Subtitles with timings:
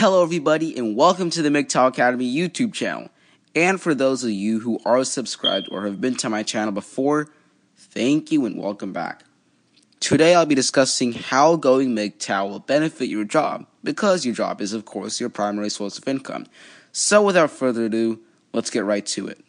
[0.00, 3.08] Hello, everybody, and welcome to the MGTOW Academy YouTube channel.
[3.56, 7.30] And for those of you who are subscribed or have been to my channel before,
[7.76, 9.24] thank you and welcome back.
[9.98, 14.72] Today, I'll be discussing how going MGTOW will benefit your job, because your job is,
[14.72, 16.46] of course, your primary source of income.
[16.92, 18.20] So, without further ado,
[18.52, 19.44] let's get right to it.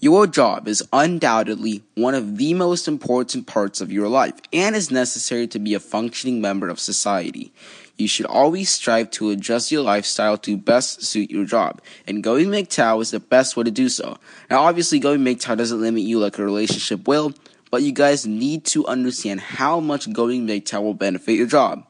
[0.00, 4.92] Your job is undoubtedly one of the most important parts of your life and is
[4.92, 7.52] necessary to be a functioning member of society.
[7.96, 12.46] You should always strive to adjust your lifestyle to best suit your job, and going
[12.46, 14.18] MGTOW is the best way to do so.
[14.48, 17.32] Now, obviously, going MGTOW doesn't limit you like a relationship will,
[17.72, 21.84] but you guys need to understand how much going MGTOW will benefit your job.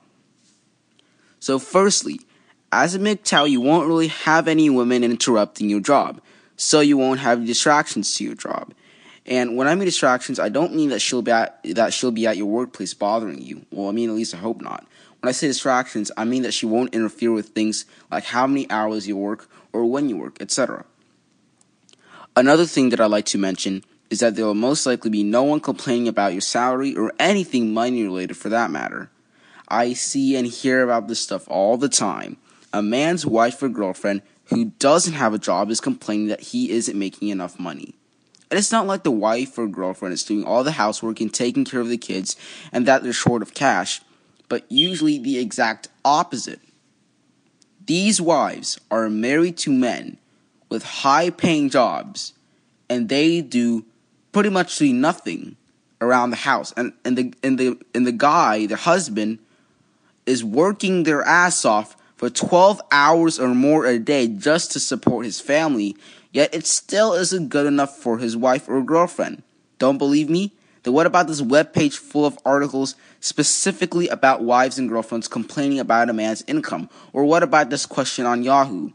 [1.41, 2.21] So, firstly,
[2.73, 6.23] as a MGTOW, you won't really have any women interrupting your job
[6.59, 8.75] so you won't have distractions to your job.
[9.25, 12.27] And when I mean distractions, I don't mean that she'll be at, that she'll be
[12.27, 13.65] at your workplace bothering you.
[13.71, 14.87] Well, I mean at least I hope not.
[15.21, 18.71] When I say distractions, I mean that she won't interfere with things like how many
[18.71, 20.85] hours you work or when you work, etc.
[22.37, 25.43] Another thing that I'd like to mention is that there will most likely be no
[25.43, 29.11] one complaining about your salary or anything money related for that matter.
[29.69, 32.39] I see and hear about this stuff all the time.
[32.73, 36.99] A man's wife or girlfriend who doesn't have a job is complaining that he isn't
[36.99, 37.95] making enough money.
[38.51, 41.65] And it's not like the wife or girlfriend is doing all the housework and taking
[41.65, 42.35] care of the kids
[42.73, 44.01] and that they're short of cash,
[44.49, 46.61] but usually the exact opposite.
[47.85, 50.17] These wives are married to men
[50.71, 52.33] with high paying jobs
[52.89, 53.85] and they do
[54.33, 55.57] pretty much nothing
[56.01, 56.73] around the house.
[56.77, 59.39] And, and the and the and the guy, the husband,
[60.27, 65.25] is working their ass off for 12 hours or more a day just to support
[65.25, 65.97] his family,
[66.33, 69.45] yet it still isn't good enough for his wife or girlfriend.
[69.79, 70.53] Don't believe me?
[70.83, 76.11] Then what about this webpage full of articles specifically about wives and girlfriends complaining about
[76.11, 76.91] a man's income?
[77.13, 78.91] Or what about this question on Yahoo?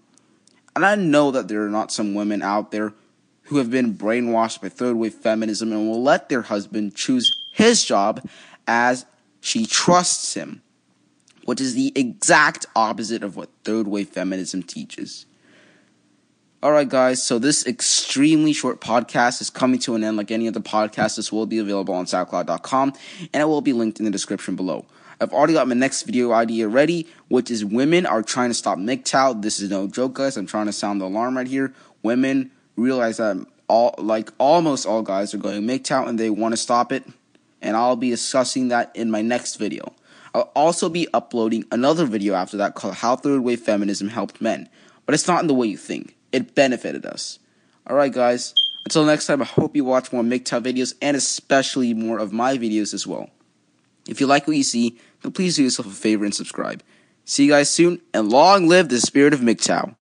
[0.76, 2.94] And I know that there are not some women out there
[3.44, 7.86] who have been brainwashed by third wave feminism and will let their husband choose his
[7.86, 8.28] job
[8.68, 9.06] as
[9.40, 10.62] she trusts him
[11.46, 15.26] which is the exact opposite of what third wave feminism teaches.
[16.64, 20.62] Alright, guys, so this extremely short podcast is coming to an end like any other
[20.62, 21.18] podcast.
[21.18, 22.94] This will be available on SoundCloud.com
[23.34, 24.86] and it will be linked in the description below.
[25.20, 28.78] I've already got my next video idea ready, which is women are trying to stop
[28.78, 29.42] MGTOW.
[29.42, 30.38] This is no joke, guys.
[30.38, 31.74] I'm trying to sound the alarm right here.
[32.02, 36.58] Women realize that all, like almost all guys are going MGTOW and they want to
[36.58, 37.04] stop it.
[37.62, 39.94] And I'll be discussing that in my next video.
[40.34, 44.68] I'll also be uploading another video after that called How Third Wave Feminism Helped Men.
[45.06, 46.16] But it's not in the way you think.
[46.32, 47.40] It benefited us.
[47.88, 48.54] Alright, guys.
[48.86, 52.58] Until next time, I hope you watch more MGTOW videos and especially more of my
[52.58, 53.30] videos as well.
[54.08, 56.84] If you like what you see, then please do yourself a favor and subscribe.
[57.26, 59.92] See you guys soon, and long live the spirit of MGTOW.